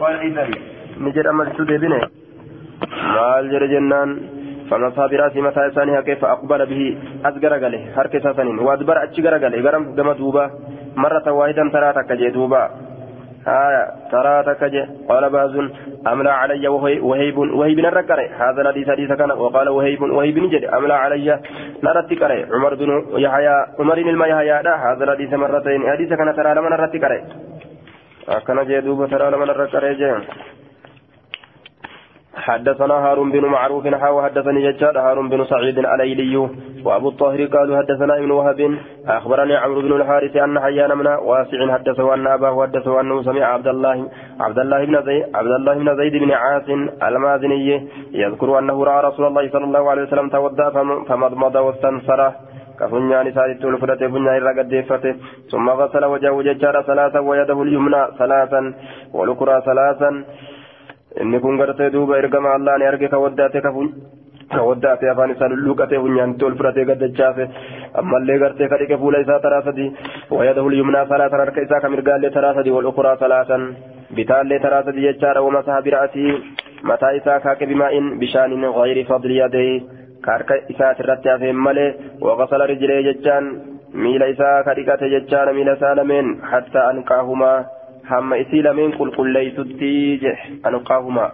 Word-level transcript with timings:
قال 0.00 0.14
إذن. 0.26 0.50
نجد 1.00 1.26
أما 1.26 1.44
تدبنه 1.44 2.00
maal 3.16 3.44
jedhe 3.52 3.68
jennaan 3.68 4.10
فمسح 4.70 5.06
براسه 5.06 5.40
متى 5.40 5.66
إسانها 5.66 6.00
كيف 6.00 6.24
أقبل 6.24 6.66
به؟ 6.66 6.82
أزجر 7.26 7.52
قاله. 7.62 7.82
حركة 7.96 8.32
سنين 8.32 8.58
وأدبر 8.58 8.96
أتشجر 9.02 9.34
قاله. 9.42 9.58
قرم 9.66 9.82
قم 9.98 10.12
دوبا. 10.12 10.44
مرة 10.96 11.26
واحدة 11.32 11.62
ترى 11.74 11.92
تكجي 11.92 12.30
دوبا. 12.30 12.62
آية 13.48 13.84
ترى 14.12 14.34
تكجي 14.46 14.82
قال 15.08 15.30
باز 15.30 15.54
أملا 16.06 16.32
علي 16.32 16.68
وهيب 16.68 17.38
وهيب 17.58 17.78
الركري 17.78 18.26
هذا 18.42 18.60
الحديث 18.62 18.90
حديث 18.90 19.12
كان. 19.12 19.30
وقال 19.30 19.68
وهيب 19.68 20.02
وهيب 20.02 20.38
نجد. 20.38 20.64
أملا 20.64 20.94
علي. 20.94 21.28
نرتي 21.84 22.14
كري 22.14 22.46
عمر 22.54 22.74
بن 22.74 22.90
يحيى 23.24 23.56
عمر 23.80 23.98
بن 24.06 24.14
يحيى 24.32 24.52
هذا 24.86 25.02
الحديث 25.04 25.32
مرتين. 25.34 25.80
حديث 25.92 26.10
كان 26.18 26.34
ترى 26.36 26.54
لما 26.54 26.68
نرتي 26.70 26.98
كري 26.98 27.18
أكن 28.30 28.58
جي 28.68 28.80
دوبا 28.80 29.06
ترى 29.06 29.30
نرتي 29.30 29.72
كري 29.72 29.94
حدثنا 32.46 32.94
هارون 32.94 33.30
بن 33.32 33.44
معروف 33.44 33.86
حاو 33.86 34.22
حدثني 34.22 34.72
ججار 34.72 34.98
هارون 34.98 35.28
بن 35.28 35.44
سعيد 35.44 35.78
الايلي 35.78 36.36
وأبو 36.84 37.08
الطاهر 37.08 37.44
قالوا 37.44 37.78
حدثنا 37.78 38.18
ابن 38.18 38.30
وهب 38.30 38.78
أخبرني 39.08 39.56
عمرو 39.56 39.80
بن 39.80 39.92
الحارث 39.92 40.36
أن 40.36 40.60
حيان 40.60 40.98
من 40.98 41.06
واسع 41.06 41.72
حدثه 41.74 42.14
أن 42.14 42.26
أباه 42.26 42.62
حدثه 42.62 43.00
أنه 43.00 43.22
سمع 43.22 43.44
عبد 43.44 43.68
الله 43.68 44.08
عبد 44.40 44.58
الله 44.58 44.84
بن 44.84 45.02
زيد 45.06 45.24
عبد 45.34 45.52
الله 45.58 45.74
بن 45.74 45.96
زيد 45.96 46.14
بن 46.22 46.30
عاص 46.32 46.68
المازني 47.02 47.88
يذكر 48.12 48.58
أنه 48.58 48.84
رأى 48.84 49.04
رسول 49.08 49.26
الله 49.26 49.50
صلى 49.50 49.64
الله 49.64 49.90
عليه 49.90 50.02
وسلم 50.02 50.28
تودى 50.28 50.70
فمضمض 51.08 51.54
واستنصره. 51.54 52.34
كفنيان 52.80 53.26
سادت 53.36 53.64
الفرة 53.64 54.02
فنيان 54.12 54.42
رقد 54.48 54.72
ثم 55.50 55.66
غسل 55.80 56.04
وجهه 56.04 56.42
ججار 56.48 56.76
ثلاثا 56.90 57.20
ويده 57.28 57.58
اليمنى 57.62 58.02
ثلاثا 58.18 58.60
والأخرى 59.16 59.56
ثلاثا 59.68 60.10
ergama 62.22 62.48
allah 62.56 62.74
ni 62.78 62.84
arge 62.90 63.08
ka 63.12 63.18
waddaate 63.18 63.58
ka 63.62 63.70
waddaate 64.58 65.06
afaan 65.10 65.30
isaa 65.34 65.48
lulluqatee 65.52 65.98
funyaanitti 66.04 66.44
ol 66.46 66.54
fudhatee 66.60 66.84
gaddachaase 66.90 67.44
ammallee 68.02 68.38
gartee 68.42 68.68
ka 68.72 68.78
dhiqe 68.80 68.96
fuula 69.02 69.20
isaa 69.24 69.38
taraa 69.44 69.62
sadi 69.68 69.86
wayadahu 70.38 70.72
lyumnaa 70.74 71.06
salaatan 71.12 71.42
harka 71.44 71.64
isaa 71.66 71.80
ka 71.84 71.90
mirgaallee 71.92 72.32
taraa 72.36 72.54
sadi 72.58 72.74
wal 72.76 72.88
ukuraa 72.90 73.16
salaatan 73.22 73.68
bitaallee 74.18 74.58
taraa 74.64 74.82
sadi 74.88 75.06
jechaadha 75.06 75.44
wamasaha 75.46 75.84
bira'atii 75.86 76.34
mataa 76.92 77.12
isaa 77.20 77.38
kaaqe 77.46 77.70
bimaa'in 77.72 78.10
bishaanin 78.22 78.66
gayri 78.78 79.04
fadli 79.12 79.38
yadee 79.38 79.72
ka 80.25 80.31
harka 80.35 80.59
isaati 80.73 81.03
irratti 81.05 81.33
hafeen 81.33 81.63
malee 81.67 81.89
waqasala 82.27 82.69
rijlee 82.73 82.99
jechaan 83.07 83.47
miila 84.03 84.27
isaa 84.33 84.57
ka 84.67 84.77
dhiqate 84.79 85.09
jechaadha 85.15 85.55
miila 85.57 85.77
isaa 85.79 85.95
lameen 86.01 86.35
hatta 86.51 86.85
anqaahumaa 86.91 87.57
hamma 88.11 88.37
isii 88.43 88.61
lameen 88.67 88.97
qulqulleeysutti 88.99 89.93
je 90.23 90.33
anqaahuma 90.71 91.25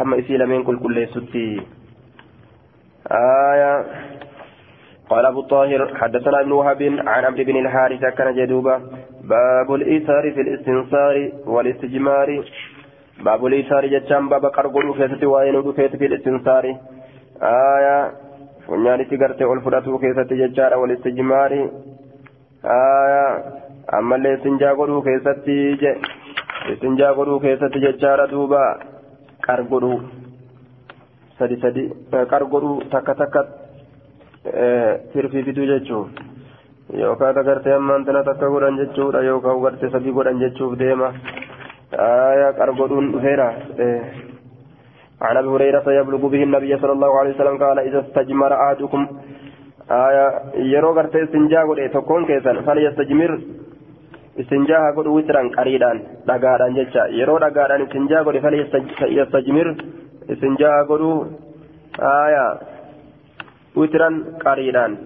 hamma 0.00 0.20
isii 0.24 0.42
lameen 0.44 0.66
qulqulleeysutti 0.70 1.46
آية 3.12 3.84
قال 5.10 5.26
أبو 5.26 5.40
الطاهر 5.40 5.94
حدثنا 6.00 6.40
ابن 6.40 6.52
وهب 6.52 6.82
عن 6.82 7.24
عمرو 7.24 7.44
بن 7.44 7.56
الحارث 7.56 8.04
كان 8.18 8.34
جدوبا 8.34 8.76
باب 9.24 9.74
الإيثار 9.74 10.32
في 10.32 10.40
الاستنصار 10.40 11.32
والاستجمار 11.46 12.44
باب 13.24 13.46
الإيثار 13.46 13.86
جتشام 13.86 14.28
باب 14.28 14.44
قرقلو 14.46 14.94
كيست 14.94 15.24
وين 15.24 15.56
كيست 15.62 15.96
في 15.96 16.06
الاستنصار 16.06 16.64
آية 17.41 18.11
فنياني 18.67 19.03
تقرت 19.05 19.41
والفراتو 19.41 19.97
كيست 19.97 20.33
جتشار 20.33 20.77
والاستجمار 20.77 21.51
آية 22.65 23.57
ammallee 23.97 24.33
istinjaa 24.35 24.75
godhuu 24.75 25.01
keessatti 25.01 25.53
je 25.81 25.91
istinjaa 26.71 27.13
godhuu 27.19 27.39
keessatti 27.39 27.79
jechaadha 27.83 28.25
duuba 28.31 28.63
qar 29.45 29.63
godhuu 29.69 29.99
sadi 31.39 31.59
sadi 31.61 31.83
qar 32.31 32.43
godhuu 32.53 32.81
takka 32.91 33.15
takka 33.21 33.45
tirfiifiduu 35.13 35.69
jechuun 35.71 36.11
yookaan 37.03 37.39
agartee 37.43 37.75
ammaan 37.79 38.05
tana 38.05 38.23
takka 38.29 38.49
godhan 38.55 38.79
jechuudha 38.81 39.23
yookaan 39.29 39.59
agartee 39.61 39.93
sadii 39.95 40.17
godhan 40.19 40.43
jechuuf 40.43 40.77
deema 40.79 41.13
aayaa 42.09 42.53
qar 42.59 42.71
godhuun 42.81 43.11
dhufeera. 43.13 43.47
عن 45.21 45.37
ابي 45.37 45.47
هريره 45.47 45.85
يبلغ 45.99 46.27
به 46.27 46.43
النبي 46.43 46.77
صلى 46.77 46.91
الله 46.91 47.19
عليه 47.19 47.31
وسلم 47.35 47.57
قال 47.63 47.79
اذا 47.79 47.99
استجمر 47.99 48.51
احدكم 48.53 49.01
آية 49.91 50.27
يرو 50.73 50.91
غرتي 50.97 51.23
استنجا 51.23 51.61
غدي 51.69 51.87
تكون 51.87 52.25
كيسن 52.25 52.61
فليستجمر 52.67 53.31
godhu 54.95 55.17
witran 55.17 55.49
qariidhaan 55.49 55.97
dhagaadhaan 56.27 56.75
jecha 56.77 57.03
yeroo 57.19 57.39
dhagaadhaan 57.43 57.81
istinjaa 57.85 58.23
godhe 58.23 58.41
fal 58.41 58.53
yastajmir 59.17 59.67
istinjaa 60.33 60.83
godhu 60.89 61.11
aya 62.09 62.45
witran 63.75 64.15
qariidhaan 64.43 64.97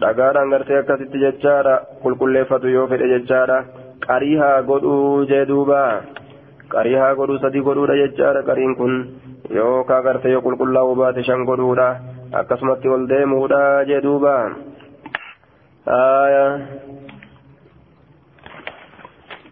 dhagaadhaan 0.00 0.50
gartee 0.50 0.78
akkasitti 0.82 1.22
jechaadha 1.24 1.74
qulqulleeffatu 2.02 2.68
yoo 2.76 2.86
fedhe 2.90 3.08
jechaadha 3.14 3.58
qarii 4.06 4.36
haa 4.42 4.62
godhuu 4.70 5.24
jee 5.30 5.44
duuba 5.48 5.80
qarii 6.74 6.94
haa 7.00 7.14
godhuu 7.14 7.38
sadii 7.38 7.66
godhuudha 7.68 8.00
jechaadha. 8.02 8.46
Qariin 8.48 8.76
kun 8.76 8.94
yookaa 9.58 10.02
gartee 10.02 10.32
yoo 10.32 10.42
qulqullaa'uu 10.46 10.96
baate 11.02 11.22
shan 11.28 11.44
godhuudha. 11.50 11.88
Akkasumatti 12.32 12.88
ol 12.88 13.08
deemuudha 13.08 13.62
aya 15.86 16.44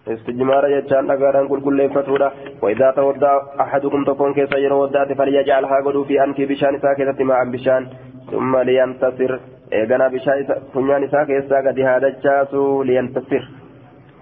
استجمار 0.05 0.65
يجان 0.69 1.11
أغاران 1.11 1.49
كل 1.49 1.61
كل 1.61 1.91
فتورة 1.91 2.33
وإذا 2.63 2.91
تودع 2.91 3.43
أحدكم 3.61 4.05
تكون 4.05 4.35
كيسا 4.35 4.59
يرو 4.59 4.83
ودات 4.83 5.13
فليجعلها 5.13 5.81
قدو 5.81 6.05
في 6.05 6.25
أنك 6.25 6.41
بشان 6.41 6.79
ساكتة 6.79 7.25
مع 7.25 7.43
بشان 7.53 7.83
ثم 8.31 8.57
لينتصر 8.57 9.33
إيغانا 9.73 10.09
بشان 10.09 10.37
كنيان 10.75 11.09
ساكتة 11.09 11.57
قد 11.67 11.81
هذا 11.81 12.07
الجاسو 12.07 12.83
لينتصر 12.83 13.43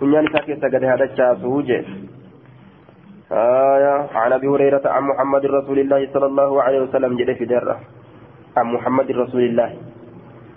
كنيان 0.00 0.26
ساكتة 0.32 0.69
قد 0.69 0.84
هذا 0.84 1.04
الجاسو 1.04 1.60
جي 1.60 1.78
آية. 3.32 4.06
عن 4.15 4.32
أبي 4.32 4.47
هريرة 4.47 4.82
عن 4.84 5.03
محمد 5.03 5.47
رسول 5.47 5.78
الله 5.78 6.09
صلى 6.12 6.26
الله 6.26 6.62
عليه 6.62 6.81
وسلم 6.81 7.16
جد 7.16 7.32
في 7.32 7.44
درة. 7.44 7.76
عن 8.56 8.66
محمد 8.66 9.10
رسول 9.10 9.43
الله. 9.43 9.70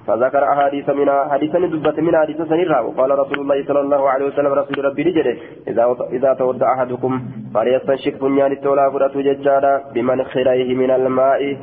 فذكر 0.08 0.44
أحاديث 0.44 0.90
منها 0.90 1.30
حديثا 1.34 1.59
دبت 1.59 2.00
من 2.00 2.16
حديث 2.18 2.41
سنيرها 2.41 2.80
وقال 2.80 3.19
رسول 3.19 3.40
الله 3.40 3.66
صلى 3.66 3.80
الله 3.80 4.09
عليه 4.09 4.25
وسلم 4.25 4.53
رسول 4.53 4.86
ربي 4.86 5.02
رجله 5.02 5.38
إذا 5.68 5.96
إذا 6.12 6.34
تودع 6.34 6.74
أحدكم 6.74 7.22
فليستنشق 7.53 8.22
بنيان 8.22 8.52
التولا 8.52 8.92
فرأت 8.92 9.18
ججالا 9.18 9.84
بمن 9.94 10.24
خريه 10.24 10.75
من 10.75 10.92
الماء. 10.92 11.57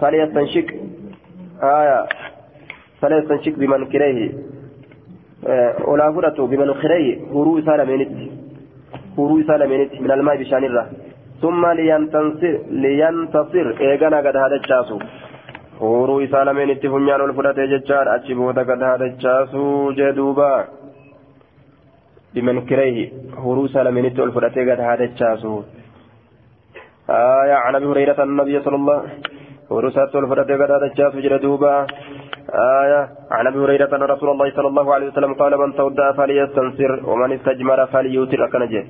فليستنشق 0.00 0.66
آية. 1.62 2.06
فليستنشق 3.00 3.54
بمن 3.56 3.80
خريه 3.92 4.32
ولا 5.88 6.12
فرأت 6.12 6.40
بمن 6.40 6.74
خريه 6.74 7.16
هرو 7.32 7.60
سالمينت 7.60 8.35
هرو 9.18 9.36
سالمينت 9.48 9.92
من 10.04 10.10
الماء 10.16 10.36
بشان 10.42 10.64
الره 10.64 10.84
ثم 11.42 11.62
لينتصر 11.78 12.54
لينتصر 12.84 13.66
إيغانا 13.80 14.18
قد 14.26 14.36
هذا 14.42 14.56
الشاسو 14.60 14.98
isaa 16.24 16.44
itti 16.74 16.88
funyaan 16.88 17.20
ol 17.20 17.32
fudhatee 17.36 17.68
jechaadha. 17.72 18.12
Achi 18.16 18.34
booda 18.34 18.64
gad 18.64 18.80
haadachaasuu 18.88 19.92
jee 19.98 20.12
duuba. 20.18 20.48
Bimankireehi 22.34 23.04
horuu 23.44 23.66
isaa 23.68 23.84
lameen 23.84 24.08
itti 24.10 24.24
ol 24.24 24.32
fudhatee 24.36 24.64
gad 24.64 24.80
haadachaasuu 24.86 25.58
آية 27.10 27.54
عن 27.54 27.74
أبي 27.74 27.86
هريرة 27.86 28.22
النبي 28.22 28.60
صلى 28.60 28.76
الله 28.76 29.02
ورسالة 29.70 30.18
الفرد 30.18 30.50
قد 30.50 30.70
هذا 30.70 30.86
جرى 31.24 31.38
دوبا 31.38 31.86
آية 32.82 33.08
عن 33.30 33.46
أبي 33.46 33.58
هريرة 33.58 33.96
أن 33.96 34.02
رسول 34.02 34.30
الله 34.30 34.50
صلى 34.56 34.68
الله 34.68 34.94
عليه 34.94 35.06
وسلم 35.06 35.34
قال 35.34 35.58
من 35.58 35.74
تودع 35.74 36.12
فليستنصر 36.12 37.10
ومن 37.10 37.32
استجمر 37.32 37.86
فليوتر 37.86 38.44
أكنجه 38.44 38.84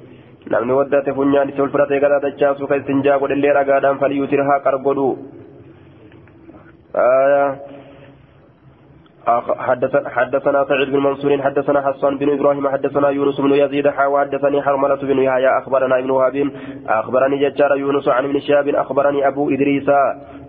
namni 0.51 0.79
waddaate 0.79 1.17
funyaan 1.19 1.49
itti 1.51 1.65
ol 1.65 1.73
fudhatee 1.75 2.03
gad 2.05 2.13
haadachaasu 2.17 2.69
ka 2.71 2.81
istinjaa 2.83 3.19
godhellee 3.23 3.57
dhagaadhaan 3.59 4.01
falyuutirhaa 4.05 4.61
qargodhu 4.69 5.09
آية 6.97 7.77
حدثنا 10.07 10.65
سعيد 10.65 10.91
بن 10.91 10.99
منصور 10.99 11.43
حدثنا 11.43 11.81
حسان 11.87 12.19
بن 12.19 12.31
إبراهيم 12.31 12.69
حدثنا 12.69 13.09
يونس 13.09 13.41
بن 13.41 13.53
يزيد 13.53 13.89
حاوى 13.89 14.21
حدثني 14.21 14.63
حرملة 14.63 14.95
بن 14.95 15.19
يحيى 15.19 15.49
اخبرنا 15.59 15.99
ابن 15.99 16.11
وهب 16.11 16.51
اخبرني 16.89 17.49
ججار 17.49 17.77
يونس 17.77 18.09
عن 18.09 18.25
ابن 18.25 18.41
شهاب 18.41 18.69
اخبرني 18.69 19.29
ابو 19.29 19.51
ادريس 19.51 19.89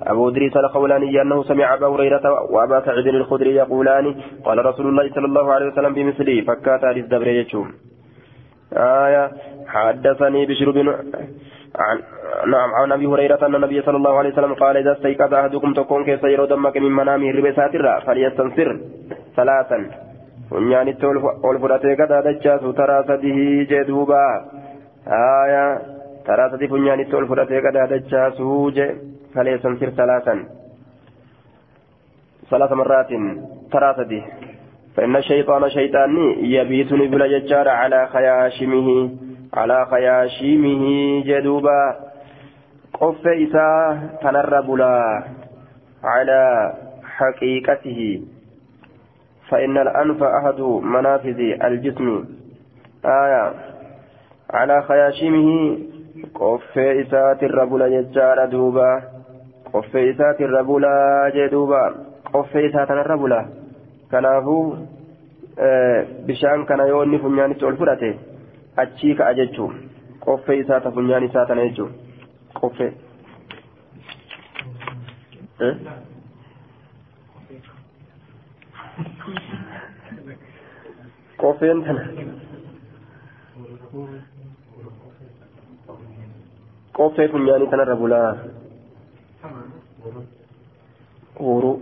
ابو 0.03 0.29
ادريس 0.29 0.57
الخولاني 0.57 1.21
انه 1.21 1.43
سمع 1.43 1.73
ابا 1.73 1.87
هريره 1.87 2.21
وابا 2.51 2.85
سعيد 2.85 3.07
الخدري 3.07 3.55
يقولان 3.55 4.15
قال 4.45 4.65
رسول 4.65 4.87
الله 4.87 5.09
صلى 5.15 5.25
الله 5.25 5.53
عليه 5.53 5.67
وسلم 5.67 5.93
بمثله 5.93 6.41
فكات 6.41 6.85
حديث 6.85 7.05
دبر 7.05 7.27
آية 8.73 9.31
حدثني 9.67 10.45
بشر 10.45 10.71
بن 10.71 10.87
عن 11.75 12.01
نعم 12.51 12.69
عن 12.73 12.91
أبي 12.91 13.05
هريرة 13.05 13.45
أن 13.45 13.55
النبي 13.55 13.81
صلى 13.81 13.97
الله 13.97 14.17
عليه 14.17 14.29
وسلم 14.29 14.53
قال 14.53 14.77
إذا 14.77 14.91
استيقظ 14.91 15.33
أحدكم 15.33 15.73
تكون 15.73 16.03
كيس 16.03 16.23
يرو 16.23 16.45
دمك 16.45 16.77
من 16.77 16.91
منامه 16.91 17.29
الربا 17.29 17.51
فليستنصر 17.99 18.77
ثلاثا. 19.35 19.79
ونيان 20.51 20.87
التول 20.87 21.17
والفراتي 21.17 21.95
قد 21.95 22.11
هذا 22.11 22.29
ترى 22.71 23.03
سده 23.07 23.37
جدوبا 23.71 24.25
آية 25.07 25.81
ترى 26.25 26.67
فنيان 26.67 26.99
التول 26.99 27.27
فرته 27.27 27.57
قد 27.65 27.75
سوج 28.37 28.77
فليسنسر 29.35 29.89
ثلاثا. 29.89 30.35
ثلاث 32.49 32.71
مرات 32.71 33.11
ترى 33.71 33.93
فإن 34.97 35.15
الشيطان 35.15 35.69
شيطاني 35.69 36.53
يبيتني 36.53 37.07
بلا 37.07 37.27
ججار 37.27 37.69
على 37.69 38.07
خياشمه 38.07 39.09
على 39.53 39.85
خياشمه 39.85 40.83
جدوبا. 41.25 41.95
قف 42.93 43.27
إساء 43.27 43.97
تنرب 44.21 44.81
على 46.03 46.73
حقيقته. 47.03 48.21
فإن 49.49 49.77
الأنف 49.77 50.23
أحد 50.23 50.59
منافذ 50.83 51.39
الجسم. 51.63 52.25
آية. 53.05 53.53
على 54.49 54.81
خياشمه 54.81 55.77
قف 56.35 56.77
إسات 56.77 57.43
الربula 57.43 57.85
ججار 57.85 58.45
دوبا. 58.45 59.01
قف 59.73 59.95
إسات 59.95 60.41
الربula 60.41 61.29
جدوبا. 61.35 61.95
قف 62.33 62.57
إسات 62.57 62.91
الربula 62.91 63.66
kanaafuu 64.11 64.63
bishaan 66.27 66.65
kana 66.71 66.85
yoo 66.91 67.03
inni 67.07 67.19
funyaanitti 67.25 67.65
ol 67.69 67.77
fudhate 67.81 68.09
achii 68.83 69.15
ka'a 69.21 69.33
jechuun 69.41 69.73
qoffee 70.25 70.59
isaa 70.63 70.79
ta 70.85 70.91
funyaan 70.97 71.23
isaa 71.29 71.45
tana 71.51 71.65
jechuun 71.69 71.91
qoffee. 72.61 72.91
qoffeen 81.41 81.79
tana 81.85 82.03
qoffee 86.97 87.27
funyaanii 87.33 87.69
tanarra 87.73 87.95
bulaa 88.01 88.31
wuruu 91.47 91.75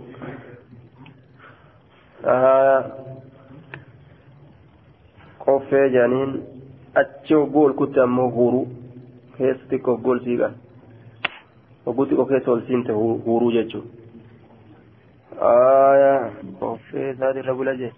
qoffee 5.44 5.88
jaaniin 5.94 6.32
achi 7.02 7.34
hogguu 7.34 7.64
ol 7.64 7.72
kutte 7.80 8.00
ammoo 8.04 8.30
huuruu 8.36 8.66
keessa 9.36 9.64
xiqqoo 9.70 9.94
hogguu 9.96 10.12
ol 10.14 10.20
siiqan 10.24 10.54
hogguu 11.86 12.06
xiqqoo 12.08 12.26
keessa 12.32 12.50
ol 12.54 12.62
siinte 12.70 12.92
huuruu 13.26 13.52
jechuudha. 13.56 13.90
qoffee 16.60 17.10
isaatirra 17.10 17.54
bula 17.60 17.74
jee. 17.82 17.92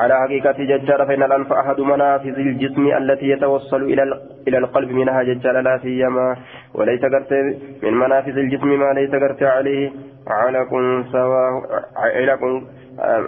على 0.00 0.14
حقيقة 0.20 0.52
ججال 0.52 1.06
فإن 1.06 1.22
الأنف 1.22 1.52
أحد 1.52 1.80
منافذ 1.80 2.38
الجسم 2.38 2.86
التي 2.86 3.26
يتوصل 3.28 3.82
إلى 3.82 4.02
إلى 4.48 4.58
القلب 4.58 4.90
منها 4.90 5.22
ججال 5.22 5.64
لا 5.64 5.78
سيما 5.78 6.36
وليس 6.74 7.00
قرت 7.00 7.32
من 7.82 7.94
منافذ 7.94 8.38
الجسم 8.38 8.68
ما 8.80 8.92
ليس 8.92 9.10
قرت 9.10 9.42
عليه 9.42 9.90
علق 10.26 10.70
سواه 11.12 11.62
علق 11.96 12.62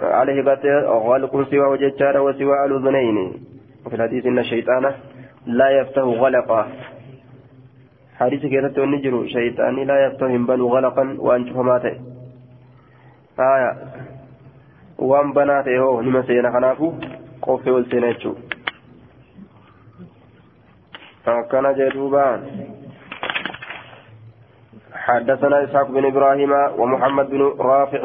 عليه 0.03 0.43
قرت 0.43 0.65
غلق 0.85 1.49
سواه 1.51 1.75
ججال 1.75 2.17
وسوى 2.17 2.65
الأذنين. 2.65 3.17
وفي 3.85 3.95
الحديث 3.95 4.25
إن 4.25 4.39
الشيطان 4.39 4.91
لا 5.45 5.69
يفتح 5.69 6.01
غلقا. 6.01 6.67
حديث 8.19 8.41
كيرت 8.41 8.77
النجر 8.77 9.27
شيطان 9.27 9.75
لا 9.75 10.05
يفتح 10.05 10.27
بل 10.27 10.61
غلقا 10.61 11.15
وأنشف 11.19 11.57
ماته 11.57 11.95
آية. 13.39 13.71
Waan 14.99 15.33
banaa 15.33 15.63
ta'e 15.63 15.77
hoo 15.77 16.01
nima 16.01 16.23
seena 16.27 16.51
kanaafu 16.51 16.93
qoffee 17.41 17.71
ol 17.71 17.85
seena 17.91 18.07
jechuudha. 18.13 18.41
Akkana 21.25 21.73
jedhuubaan 21.73 22.41
حدثنا 25.05 25.63
إسحاق 25.63 25.87
بن 25.91 26.05
إبراهيم 26.05 26.51
ومحمد 26.79 27.29
بن 27.29 27.41
رافع 27.59 28.03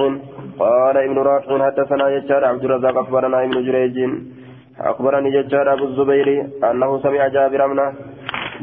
قال 0.59 0.97
ابن 0.97 1.19
رافع 1.19 1.51
حدثنا 1.67 2.09
يجار 2.17 2.45
عبد 2.45 2.65
الرزاق 2.65 2.99
أخبرنا 2.99 3.45
ابن 3.45 3.57
جريج 3.67 3.97
أخبرني 4.81 5.31
ججار 5.31 5.73
أبو 5.73 5.85
الزبير 5.85 6.29
أنه 6.71 6.91
سمع 7.03 7.29
جابر 7.29 7.67
بن 7.67 7.81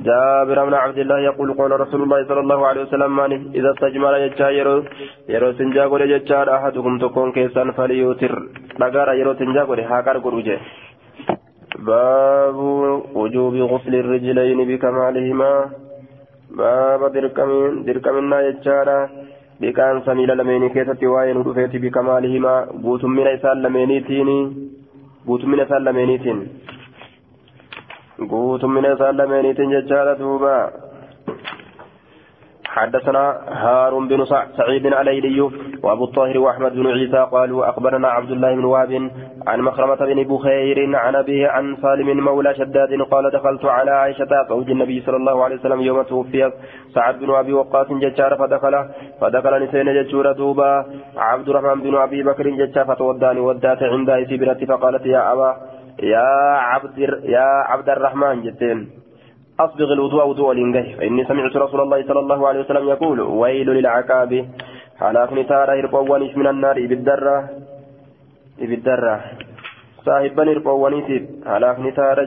جابر 0.06 0.66
بن 0.66 0.74
عبد 0.74 0.98
الله 0.98 1.20
يقول 1.20 1.54
قال 1.54 1.72
رسول 1.80 2.02
الله 2.04 2.20
صلى 2.30 2.40
الله 2.40 2.68
عليه 2.68 2.82
وسلم 2.82 3.20
إذا 3.56 3.70
استجمل 3.72 4.14
يجا 4.14 4.50
يرو 4.50 4.84
يرو 5.30 5.52
سنجا 5.58 5.84
قول 5.86 6.02
يجار 6.12 6.48
أحدكم 6.56 6.98
تكون 6.98 7.32
كيسان 7.32 7.72
فليوتر. 7.72 8.34
نقار 8.80 9.10
يرو 9.14 9.34
سنجا 9.34 9.64
قول 9.64 9.80
هاكار 9.80 10.18
قروجه 10.18 10.60
باب 11.88 12.60
وجوب 13.20 13.56
غسل 13.72 13.94
الرجلين 13.96 14.60
بكمالهما. 14.70 15.52
باب 16.58 17.02
دركمين 17.14 17.84
دركمنا 17.86 18.38
يجارا 18.48 19.00
بكان 19.62 19.96
سميل 20.06 20.30
لميني 20.38 20.70
كيسة 20.70 21.02
وين 21.14 21.38
رفيت 21.48 21.74
بكمالهما. 21.84 22.54
بوت 22.84 23.04
من 23.06 23.28
إسال 23.28 23.58
لمينيتيني 23.64 24.40
بوت 25.26 25.46
من 25.46 25.60
إسال 25.60 25.84
لمينيتين 25.84 26.40
guutummina 28.26 28.94
isaan 28.94 29.18
lameeniitiin 29.18 29.72
jechaadha 29.72 30.20
duuba. 30.20 30.58
حدثنا 32.78 33.24
هارون 33.64 34.08
بن 34.08 34.26
سعيد 34.58 34.86
الايلي 34.86 35.42
وابو 35.84 36.04
الطاهر 36.04 36.38
واحمد 36.38 36.74
بن 36.74 36.88
عيسى 36.88 37.28
قالوا 37.32 37.70
اخبرنا 37.70 38.08
عبد 38.08 38.32
الله 38.32 38.56
بن 38.56 38.66
وهب 38.66 39.12
عن 39.48 39.62
مخرمة 39.62 39.96
بن 39.96 40.24
بكير 40.24 40.96
عن 40.96 41.16
ابيه 41.16 41.48
عن 41.48 41.76
سالم 41.82 42.24
مولى 42.26 42.56
شداد 42.56 43.02
قال 43.12 43.32
دخلت 43.32 43.66
على 43.66 43.92
عائشة 43.92 44.32
زوج 44.50 44.70
النبي 44.72 45.02
صلى 45.06 45.18
الله 45.18 45.44
عليه 45.44 45.56
وسلم 45.56 45.82
يوم 45.82 46.02
توفي 46.02 46.52
سعد 46.96 47.20
بن 47.20 47.30
ابي 47.36 47.54
وقاص 47.54 47.88
ججار 48.04 48.36
فدخل 48.36 48.76
فدخل 49.22 49.64
نسين 49.64 49.88
ججور 49.98 50.32
دوبا 50.32 50.86
عبد 51.18 51.50
الرحمن 51.50 51.82
بن 51.82 51.96
ابي 51.96 52.24
بكر 52.24 52.50
ججار 52.50 52.86
فتوداني 52.86 53.40
ودات 53.40 53.84
عند 53.84 54.10
سبرتي 54.30 54.66
فقالت 54.66 55.06
يا 55.06 55.22
ابا 55.34 55.77
يا 56.04 56.30
عبد 56.72 56.98
يا 57.24 57.48
عبد 57.72 57.90
الرحمن 57.90 58.42
جتين 58.44 58.90
أصبغ 59.60 59.94
الوضوء 59.94 60.28
وضوء 60.28 60.52
الإنجه 60.52 60.96
فإني 60.98 61.26
سمعت 61.26 61.56
رسول 61.56 61.82
الله 61.82 62.04
صلى 62.08 62.20
الله 62.20 62.48
عليه 62.48 62.60
وسلم 62.60 62.90
يقول 62.90 63.22
ويل 63.22 63.70
للعقاب. 63.70 64.50
حلاف 65.00 65.34
نتارا 65.34 65.74
هربوانيش 65.74 66.38
من 66.38 66.48
النار 66.48 66.88
بالدرة 66.88 67.50
بالدرة 68.60 69.22
صاحب 70.06 70.36
بني 70.36 70.52
هربوانيش 70.54 71.08
حلاف 71.46 71.80
نتارا 71.80 72.26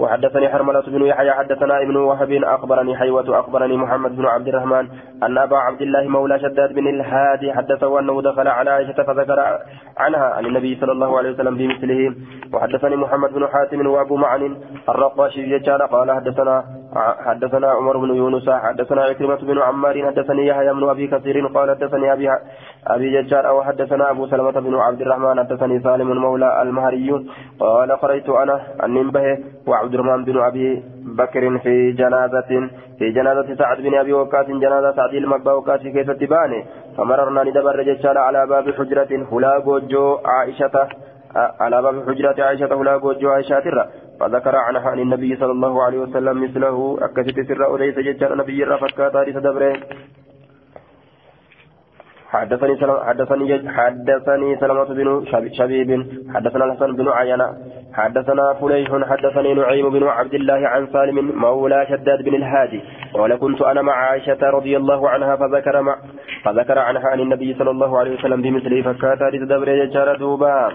وحدثني 0.00 0.48
حرملة 0.48 0.80
بن 0.80 1.06
يحيى 1.06 1.32
حدثنا 1.32 1.82
ابن 1.82 1.96
وهب 1.96 2.32
أخبرني 2.32 2.96
حيوة 2.96 3.40
أخبرني 3.40 3.76
محمد 3.76 4.16
بن 4.16 4.26
عبد 4.26 4.48
الرحمن 4.48 4.88
أن 5.22 5.38
أبا 5.38 5.56
عبد 5.56 5.82
الله 5.82 6.08
مولى 6.08 6.38
شداد 6.38 6.74
بن 6.74 6.88
الهادي 6.88 7.52
حدثه 7.52 8.00
أنه 8.00 8.22
دخل 8.22 8.48
على 8.48 8.70
عائشة 8.70 9.02
فذكر 9.02 9.58
عنها 9.96 10.24
عن 10.24 10.46
النبي 10.46 10.76
صلى 10.80 10.92
الله 10.92 11.18
عليه 11.18 11.30
وسلم 11.30 11.56
بمثله. 11.56 12.14
وحدثني 12.52 12.96
محمد 12.96 13.32
بن 13.32 13.48
حاتم 13.48 13.86
وأبو 13.86 14.16
معن 14.16 14.56
الرقاشي 14.88 15.58
قال 15.92 16.12
حدثنا 16.12 16.64
حدثنا 16.96 17.68
عمر 17.70 17.96
بن 17.96 18.14
يونس 18.14 18.50
حدثنا 18.50 19.02
عكرمة 19.02 19.36
بن 19.36 19.58
عمار 19.58 20.06
حدثني 20.06 20.46
يحيى 20.46 20.72
بن 20.72 20.88
أبي 20.88 21.06
كثير 21.06 21.46
قال 21.46 21.70
حدثني 21.70 22.12
أبي 22.12 22.28
أبي 22.86 23.22
ججار 23.22 23.48
أو 23.48 23.62
حدثنا 23.62 24.10
أبو 24.10 24.26
سلمة 24.26 24.50
بن 24.50 24.74
عبد 24.74 25.00
الرحمن 25.00 25.38
حدثني 25.38 25.80
سالم 25.80 26.20
مولى 26.22 26.62
المهري 26.62 27.26
قال 27.60 27.92
قريت 27.92 28.28
أنا 28.28 28.60
النبه 28.84 29.38
وعبد 29.66 29.94
الرحمن 29.94 30.24
بن 30.24 30.38
أبي 30.38 30.82
بكر 31.18 31.58
في 31.58 31.92
جنازة 31.92 32.50
في 32.98 33.10
جنازة 33.10 33.54
سعد 33.54 33.78
بن 33.80 33.94
أبي 33.94 34.12
وقاص 34.12 34.46
جنازة 34.46 34.92
سعد 34.96 35.14
المبا 35.14 35.52
وقاص 35.52 35.80
كيف 35.80 36.10
تباني؟ 36.10 36.64
فمررنا 36.96 37.44
ندبر 37.44 37.76
رجال 37.76 38.18
على 38.18 38.46
باب 38.46 38.70
حجرة 38.70 39.10
هلا 39.32 39.80
جو 39.90 40.18
عائشة 40.24 40.88
على 41.60 41.82
باب 41.82 41.94
حجرة 42.08 42.44
عائشة 42.44 42.74
هلا 42.80 42.98
جو 43.20 43.28
عائشة 43.28 43.86
فذكر 44.20 44.56
عنها 44.56 44.90
عن 44.90 44.98
النبي 44.98 45.36
صلى 45.36 45.52
الله 45.52 45.82
عليه 45.82 45.98
وسلم 45.98 46.42
مثله. 46.44 46.98
أكست 47.02 47.40
سر 47.48 47.64
أوليس 47.64 47.98
ججال 47.98 48.36
نبي 48.38 48.64
رفكا 48.64 49.08
تاريخ 49.08 49.36
دبره. 49.38 49.76
حدثني 52.30 52.76
سلم 52.76 52.96
حدثني 53.08 53.70
حدثني 53.70 54.56
سلمة 54.60 54.84
بن 54.84 55.24
شبيب. 55.58 55.90
حدثنا 56.34 56.64
الحسن 56.64 56.96
بن 56.96 57.08
عينة 57.08 57.48
حدثنا 57.94 58.54
فليح. 58.60 58.90
حدثني 59.10 59.54
نعيم 59.54 59.90
بن 59.90 60.04
عبد 60.06 60.34
الله 60.34 60.60
عن 60.68 60.86
سالم 60.92 61.16
مولى 61.40 61.86
شداد 61.90 62.22
بن 62.22 62.34
الهادي. 62.34 62.80
قال 63.14 63.36
كنت 63.36 63.62
أنا 63.62 63.82
مع 63.82 63.92
عائشة 63.92 64.50
رضي 64.50 64.76
الله 64.76 65.08
عنها 65.08 65.36
فذكر 65.36 65.82
مع 65.82 65.96
فذكر 66.44 66.78
عنها 66.78 67.08
عن 67.08 67.20
النبي 67.20 67.54
صلى 67.54 67.70
الله 67.70 67.98
عليه 67.98 68.12
وسلم 68.18 68.42
بمثله 68.42 68.82
فكاتا 68.82 69.24
لتدبر 69.24 69.68
يجار 69.68 70.16
دوبا. 70.16 70.72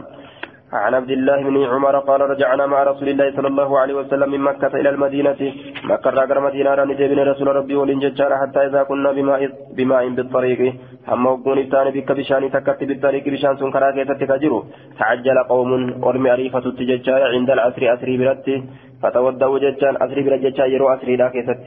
عن 0.73 0.93
عبد 0.93 1.11
الله 1.11 1.43
بن 1.43 1.63
عمر 1.65 1.99
قال 1.99 2.21
رجعنا 2.21 2.65
مع 2.65 2.83
رسول 2.83 3.09
الله 3.09 3.31
صلى 3.35 3.47
الله 3.47 3.79
عليه 3.79 3.93
وسلم 3.93 4.29
من 4.31 4.39
مكة 4.39 4.73
إلى 4.79 4.89
المدينة. 4.89 5.41
مكة 5.83 6.09
راقر 6.09 6.39
مدينة 6.39 6.75
راني 6.75 6.93
بن 6.93 7.19
رسول 7.19 7.47
ربي 7.47 7.75
ولنججار 7.75 8.31
حتى 8.41 8.59
إذا 8.67 8.83
كنا 8.83 9.11
بماء 9.11 9.41
بماء 9.77 10.09
بالطريق. 10.09 10.61
هم 11.07 11.25
وقون 11.25 11.57
الثاني 11.57 11.91
بك 11.91 12.11
بشان 12.11 12.51
تكت 12.51 12.83
بالطريق 12.83 13.25
بشان 13.33 13.57
سن 13.59 13.71
كراكي 13.71 14.03
تتكجرو 14.05 14.59
تعجل 14.99 15.37
قوم 15.49 15.71
ورمي 16.03 16.33
أريفة 16.33 16.65
التججار 16.71 17.21
عند 17.35 17.49
العصر 17.49 17.83
أسري 17.93 18.17
برتي 18.17 18.55
فتودوا 19.01 19.59
ججان 19.59 19.95
أسري 20.03 20.21
برججار 20.25 20.67
يرو 20.73 20.87
أسري 20.93 21.15
لا 21.15 21.27
كيست 21.33 21.63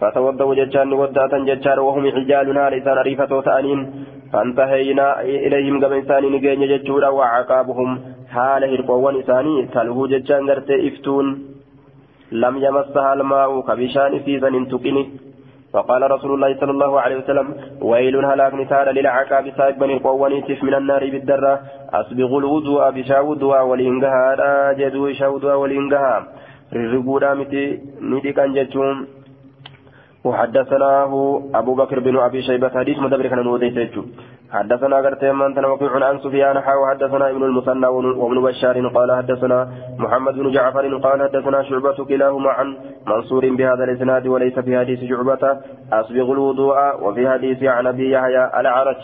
فتودوا 0.00 0.54
ججان 0.54 0.92
وداتا 0.92 1.38
ججار 1.48 1.78
وهم 1.80 2.04
عجالنا 2.16 2.70
لسان 2.70 2.98
أريفة 2.98 3.40
تأنين 3.46 3.80
فانتهينا 4.32 5.06
إليهم 5.20 5.84
قبل 5.84 5.96
إنسان 5.96 6.22
نجين 6.34 6.62
ججورا 6.72 7.08
وعقابهم. 7.08 8.17
حال 8.34 8.62
هرقوان 8.72 9.14
إساني 9.20 9.54
تلهو 9.74 10.06
ججان 10.12 10.50
غرتي 10.50 10.88
إفتون 10.88 11.26
لم 12.32 12.54
يمسها 12.66 13.12
الماء 13.12 13.50
كبشان 13.60 14.12
في 14.24 14.32
زن 14.42 14.68
تقني 14.68 15.04
فقال 15.72 16.10
رسول 16.10 16.34
الله 16.34 16.60
صلى 16.60 16.70
الله 16.70 17.00
عليه 17.00 17.16
وسلم 17.16 17.46
ويل 17.80 18.16
هلاك 18.24 18.54
نتار 18.54 18.86
للعقاب 18.90 19.44
سائب 19.56 19.78
بني 19.78 19.94
القوانيتف 19.96 20.64
من 20.64 20.74
النار 20.74 21.10
بالدرة 21.10 21.54
أسبغ 22.00 22.30
الوضوء 22.38 22.90
بشا 22.90 23.18
وضوء 23.20 23.60
ولينقها 23.70 24.36
لا 24.40 24.72
جدو 24.78 25.12
شا 25.12 25.26
وضوء 25.26 25.54
ولينقها 25.62 26.16
رغودا 26.74 27.34
متي 28.10 28.32
كان 28.36 28.52
وحدثناه 30.24 31.12
أبو 31.54 31.74
بكر 31.74 32.00
بن 32.00 32.16
أبي 32.16 32.42
شيبة 32.42 32.68
حديث 32.68 32.98
مدبر 32.98 33.26
كان 33.26 33.40
نوديت 33.44 33.94
حدثنا 34.52 34.96
قرتين 34.96 35.34
من 35.34 35.54
تنوقع 35.54 36.06
عن 36.06 36.18
سفيان 36.18 36.60
حاو 36.60 36.86
حدثنا 36.86 37.30
ابن 37.30 37.42
المثنى 37.42 37.86
وابن 37.86 38.42
بشار 38.42 38.88
قال 38.88 39.16
حدثنا 39.16 39.68
محمد 39.98 40.34
بن 40.34 40.50
جعفر 40.52 40.96
قال 40.96 41.22
حدثنا 41.22 41.62
شعبة 41.62 42.04
كلاهما 42.04 42.50
عن 42.50 42.76
منصور 43.06 43.48
بهذا 43.50 43.84
الإسناد 43.84 44.26
وليس 44.26 44.58
في 44.58 44.78
حديث 44.78 45.00
شعبة. 45.10 45.58
أسبغ 45.92 46.32
الوضوء 46.32 46.76
وفي 47.02 47.30
حديث 47.30 47.62
عن 47.62 47.86
أبي 47.86 48.10
يحيى 48.10 48.50
العرج. 48.60 49.02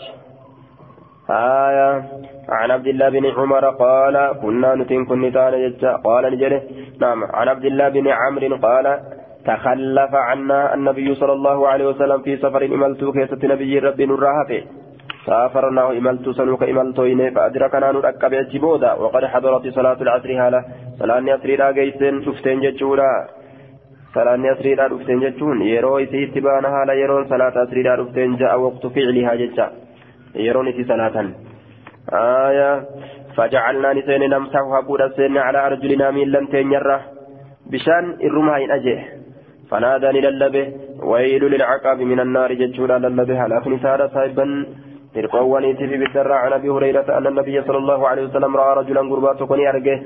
آية 1.29 2.03
عن 2.49 2.71
عبد 2.71 2.87
الله 2.87 3.09
بن 3.09 3.25
عمر 3.25 3.69
قال 3.69 4.31
كنا 4.41 4.75
نتن 4.75 5.05
كنتان 5.05 5.53
قال 6.03 6.23
نجري. 6.33 6.61
نعم 7.01 7.23
عن 7.23 7.47
عبد 7.47 7.65
الله 7.65 7.89
بن 7.89 8.07
عمرو 8.07 8.57
قال 8.57 8.99
تخلف 9.45 10.15
عنا 10.15 10.73
النبي 10.73 11.15
صلى 11.15 11.33
الله 11.33 11.67
عليه 11.67 11.85
وسلم 11.85 12.21
في 12.21 12.37
سفر 12.37 12.65
إملتو 12.65 13.11
كيسة 13.11 13.41
نبي 13.43 13.79
ربي 13.79 14.05
نراهته 14.05 14.63
سافرنا 15.25 15.83
إملت 15.97 16.29
سنوك 16.37 16.63
إملتوين 16.63 17.21
فأدركنا 17.35 17.91
نركب 17.91 18.33
جبودا 18.51 18.91
وقد 18.93 19.23
حضرت 19.25 19.67
صلاة 19.77 19.99
العصر 20.05 20.29
هالة 20.41 20.61
صلاة 20.99 21.19
العصر 21.19 21.49
لا 21.61 21.71
جيسن 21.71 22.15
شفتين 22.25 22.57
جتشورا 22.61 23.11
صلاة 24.15 24.35
العصر 24.35 24.65
لا 24.79 24.85
شفتين 24.89 25.19
جتشون. 25.19 25.57
يرو 25.61 25.97
إسي 26.03 26.23
اتبانا 26.23 26.69
هالة 26.75 26.93
يرون 26.93 27.23
صلاة 27.33 27.53
العصر 27.55 27.77
لا 27.87 27.93
شفتين 27.99 28.35
جاء 28.41 28.53
وقت 28.59 28.83
فعلها 28.95 29.35
جتشا 29.41 29.67
يرون 30.35 30.67
إسي 30.67 30.83
صلاة. 30.91 31.15
آية. 32.13 32.71
فجعلنا 33.35 33.93
نسين 33.93 34.23
نمسحها 34.29 34.79
بودا 34.87 35.07
سين 35.15 35.37
على 35.37 35.59
أرجلنا 35.67 36.11
من 36.11 36.27
لنتين 36.33 36.71
يره 36.71 37.01
بشان 37.71 38.05
الرماين 38.27 38.71
أجيه 38.71 39.01
فناداني 39.69 40.21
للبه 40.21 40.65
ويل 41.11 41.43
للعقاب 41.53 41.99
من 42.11 42.19
النار 42.19 42.53
ججولا 42.53 42.97
للبه. 43.03 43.39
على 43.43 43.55
نسار 43.67 43.99
صاحبا؟ 44.15 44.45
إرقوانيتي 45.17 45.87
في 45.87 45.97
بالدرع 45.97 46.35
عن 46.35 46.53
أبي 46.53 46.69
هريرة 46.69 47.17
أن 47.17 47.27
النبي 47.27 47.61
صلى 47.61 47.77
الله 47.77 48.07
عليه 48.07 48.23
وسلم 48.23 48.55
رأى 48.57 48.75
رجلا 48.79 49.01
قربات 49.11 49.43
كوني 49.43 49.69
أرجه 49.69 49.97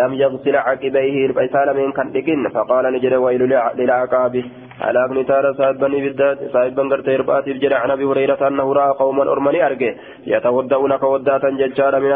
لم 0.00 0.14
يغسل 0.14 0.56
عقبيه 0.56 1.14
إرقيسال 1.26 1.68
من 1.76 1.92
كنتكين 1.92 2.48
فقال 2.48 2.84
نجد 2.94 3.14
ويل 3.14 3.42
للعقاب 3.78 4.34
على 4.80 5.00
نسار 5.20 5.44
صاحبا 5.58 5.88
بالداد 5.88 6.38
صاحبا 6.52 6.82
قرت 6.90 7.08
إرقاتي 7.08 7.52
بجرع 7.52 7.78
عن 7.78 7.90
أبي 7.90 8.04
هريرة 8.04 8.48
أنه 8.48 8.72
رأى 8.72 8.90
قوما 9.00 9.22
أرمني 9.32 9.66
أرجه 9.66 9.94
يتودؤون 10.26 10.96
كوداتا 10.96 11.50
ججارا 11.50 11.98
من 11.98 12.12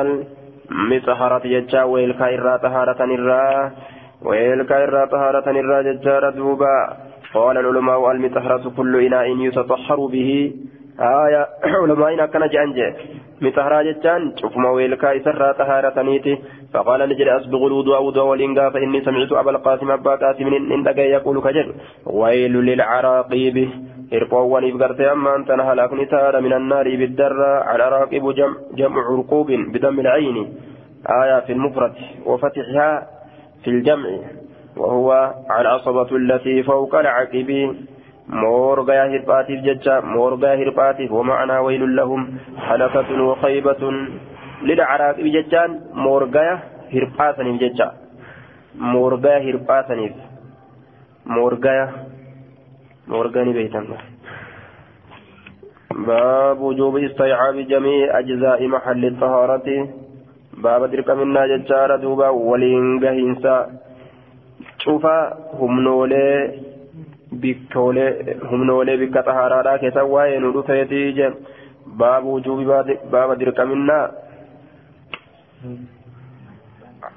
المسحرة 0.71 1.43
ججا 1.45 1.83
ويلكا 1.83 2.27
إرى 2.35 2.59
طهارة 2.59 3.01
إرى 3.15 3.71
ويلك 4.25 4.73
إرى 4.73 5.07
طهارة 5.07 5.47
إرى 5.61 5.79
ججارة 5.89 6.31
دوبا 6.31 6.77
قال 7.35 7.59
العلماء 7.59 8.11
المطهرة 8.11 8.65
كل 8.77 8.93
إناء 9.07 9.27
يتطهر 9.47 10.07
به 10.07 10.53
آية 11.01 11.49
علماء 11.83 12.27
كان 12.27 12.49
جانجة 12.49 12.97
مطهرة 13.41 13.83
ججان 13.83 14.37
شوف 14.37 14.57
ما 14.57 14.71
ويلك 14.71 15.05
إسرى 15.05 15.55
طهارة 15.55 16.03
نيتي 16.03 16.39
فقال 16.75 17.09
نجري 17.09 17.37
أسبغ 17.37 17.67
الوضوء 17.67 18.03
وضوء 18.03 18.25
والإنقاء 18.25 18.71
فإني 18.71 19.05
سمعت 19.05 19.33
أبا 19.33 19.51
القاسم 19.51 19.91
أبا 19.91 20.15
قاسم 20.15 20.47
إن 20.47 20.87
يقول 20.99 21.41
كجر 21.41 21.75
ويل 22.07 22.53
للعراقيب. 22.53 23.71
إرقوان 24.13 24.65
إبقرت 24.71 25.01
أما 25.01 25.37
أنت 25.37 25.51
نهلاك 25.51 25.93
نتار 25.93 26.41
من 26.41 26.53
النار 26.53 26.85
بالدر. 26.85 27.43
على 27.43 27.89
راقب 27.89 28.35
جمع, 28.35 28.55
جمع 28.75 29.03
عرقوب 29.11 29.51
بدم 29.53 30.01
العين. 30.01 30.37
آية 31.23 31.41
في 31.41 31.53
المفرد. 31.53 31.93
وفتحها 32.27 33.07
في 33.65 33.71
الجمع. 33.71 34.11
وهو 34.77 35.35
العصبة 35.61 36.17
التي 36.17 36.63
فوق 36.63 36.95
العقب 36.95 37.77
مورغا 38.29 39.07
هرباتي 39.13 39.57
ججا 39.57 40.01
مورغا 40.01 40.55
هرباتي 40.55 41.09
ومعنى 41.11 41.59
ويل 41.59 41.97
لهم 41.97 42.39
حلقة 42.57 43.23
وخيبة 43.23 43.83
للعراقب 44.63 45.27
ججان 45.37 45.81
مورغا 45.95 46.59
هرباتني 46.95 47.59
ججا. 47.59 47.93
مورغا 48.75 49.39
هرباتني 49.39 50.15
مورغا 51.27 51.77
مورغاني 53.09 53.53
بيتنا 53.53 53.97
باب 56.07 56.61
وجوب 56.61 56.97
استيعاب 56.97 57.57
جميع 57.73 58.19
أجزاء 58.19 58.67
محل 58.69 59.05
الطهارة. 59.05 59.69
baaba 60.61 60.89
dirqaminaa 60.89 61.49
jechaadha 61.49 61.97
duuba 61.99 62.31
waliin 62.31 63.01
gahiinsa 63.01 63.55
cufa 64.85 65.15
humnoolee 65.61 66.37
bikkoolee 66.43 66.72
humnoolee 68.51 68.97
bikka 69.03 69.23
xahaaraadhaa 69.29 69.79
keessa 69.85 70.05
waa'ee 70.15 70.39
nu 70.45 70.53
dhufeetii 70.57 71.13
je 71.19 71.31
baabu 72.03 72.35
wujuubi 72.35 72.67
baaba 73.17 73.37
dirqaminaa 73.37 74.05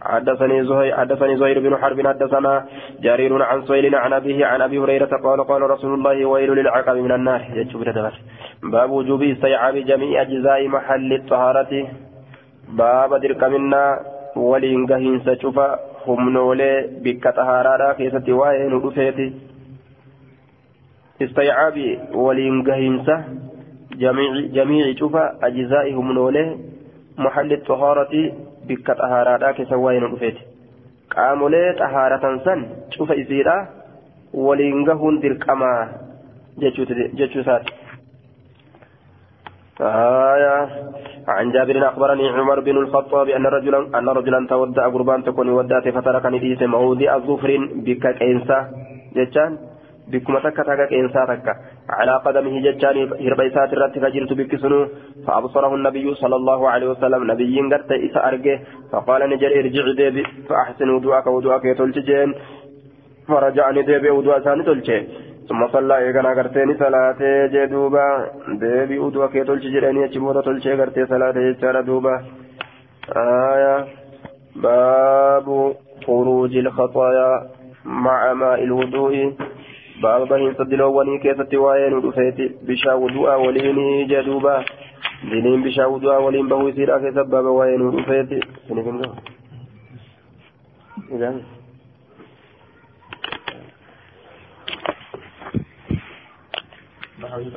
حدثني 0.06 0.64
زهير 0.64 0.96
حدثني 0.98 1.38
زهير 1.38 1.60
بن 1.60 1.78
حرب 1.78 2.08
حدثنا 2.08 2.66
جرير 3.02 3.44
عن 3.44 3.62
سهيل 3.66 3.96
عن 3.96 4.14
أبيه 4.14 4.46
عن 4.46 4.62
أبي 4.62 4.78
هريرة 4.80 5.14
قال 5.26 5.44
قال 5.44 5.62
رسول 5.62 5.94
الله 5.94 6.26
ويل 6.26 6.50
للعقب 6.60 6.96
من 6.96 7.12
النار 7.12 7.42
باب 8.64 8.90
وجوب 8.92 9.24
استيعاب 9.24 9.76
جميع 9.76 10.22
أجزاء 10.22 10.68
محل 10.68 11.14
الطهارة 11.14 11.88
dirqaminaa 13.22 14.00
waliin 14.36 14.86
gahiinsa 14.86 15.36
cufa 15.36 15.80
humnoolee 16.06 16.88
bikka 17.04 17.32
xahaaraadhaa 17.38 17.94
keessatti 18.00 18.34
waa'ee 18.40 18.70
nu 18.70 18.80
dhufeeti 18.86 19.28
waliin 22.14 22.64
gahiinsa 22.64 23.24
jamiici 24.00 24.96
cufa 25.00 25.24
ajizaa'i 25.42 25.94
humnoolee 25.94 26.48
maxalli 27.18 27.58
xahaarati 27.68 28.24
bikka 28.68 28.96
xahaaraadhaa 29.02 29.54
keessa 29.54 29.78
waa'ee 29.86 30.00
nu 30.00 30.12
dhufeeti 30.12 30.42
qaamolee 31.16 31.74
xahaaratan 31.80 32.44
san 32.50 32.68
cufa 32.98 33.16
isiidha 33.24 33.56
waliin 34.34 34.84
gahuun 34.84 35.22
dirqamaa 35.22 35.80
jechuu 36.60 37.42
isaati 37.42 37.86
آية 39.82 40.70
عن 41.28 41.52
جابر 41.52 41.88
أخبرني 41.88 42.30
عمر 42.30 42.60
بن 42.60 42.78
الخطاب 42.78 43.30
أن 43.30 43.46
رجلا 43.46 44.00
أن 44.00 44.10
رجلا 44.10 44.48
تودع 44.48 44.88
قربان 44.88 45.24
تكون 45.24 45.50
ودات 45.50 45.90
فتركني 45.90 46.40
ديس 46.40 46.62
موضع 46.62 47.18
ظفر 47.18 47.52
بك 47.86 48.16
كينسا 48.20 48.58
جتان 49.16 49.58
بكما 50.12 50.40
تكا 50.40 50.64
تكا 50.64 50.86
كينسا 50.86 51.26
تكا 51.26 51.54
على 51.90 52.14
قدمه 52.26 52.56
جتان 52.66 52.98
هربيسات 53.26 53.74
الرت 53.74 53.96
فجرت 54.00 54.34
بك 54.34 54.56
سنو. 54.56 54.88
فأبصره 55.28 55.76
النبي 55.76 56.16
صلى 56.16 56.36
الله 56.36 56.70
عليه 56.70 56.88
وسلم. 56.90 57.32
نبي 57.32 57.56
قرت 57.72 57.92
إسا 57.92 58.28
أرجه 58.28 58.60
فقال 58.92 59.22
نجر 59.30 59.52
ارجع 59.60 59.86
ديبي. 60.00 60.24
فأحسن 60.50 60.90
وضوءك 60.90 61.28
وضوءك 61.28 61.66
يتلجين 61.66 62.30
فرجعني 63.28 63.82
ديبي 63.82 64.10
وضوء 64.10 64.40
ثاني 64.40 64.64
تلجين 64.64 65.04
ثم 65.50 65.68
صلى 65.68 65.98
إيقنا 65.98 66.30
قرتين 66.38 66.78
صلاة 66.78 67.22
جدوبا. 67.54 68.06
ديبي 68.62 68.98
تلشي 69.48 69.70
جراني 69.74 70.06
أجمودا 70.06 70.42
تلشي 70.42 70.74
قرتي 70.80 71.06
صلاة 71.06 71.32
جدار 71.32 71.82
دوبا 71.82 72.16
آية. 73.16 73.86
باب 74.56 75.48
خروج 76.06 76.58
الخطايا 76.58 77.32
مع 77.86 78.34
ماء 78.34 78.64
الوضوء. 78.64 79.34
باب 80.02 80.28
بهين 80.28 80.54
صدلو 80.54 81.00
وني 81.00 81.20
كيست 81.20 81.54
وين 81.54 81.94
ودفيت 81.94 82.40
بشا 82.68 82.94
ودعاء 82.94 83.42
وليني 83.46 84.06
جدوبا 84.06 84.66
دينين 85.30 85.64
بشا 85.64 85.86
ودعاء 85.86 86.24
ولين 86.24 86.48
بهو 86.48 86.68
يصير 86.68 86.96
أكيد 86.96 87.14
باب 87.14 87.46
وين 87.46 87.82
سنفهم 88.68 89.02
إذا 91.12 91.42
بحاول 97.20 97.52